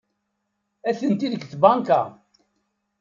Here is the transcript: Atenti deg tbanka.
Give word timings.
Atenti 0.89 1.27
deg 1.33 1.41
tbanka. 1.51 2.01